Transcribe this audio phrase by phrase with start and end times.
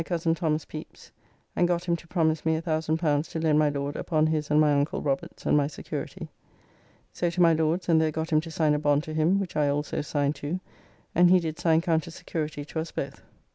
[0.03, 0.17] Tho.
[0.67, 1.11] Pepys,
[1.55, 4.73] and got him to promise me L1,000 to lend my Lord upon his and my
[4.73, 6.27] uncle Robert's and my security.
[7.13, 9.55] So to my Lord's, and there got him to sign a bond to him, which
[9.55, 10.59] I also signed too,
[11.13, 13.21] and he did sign counter security to us both.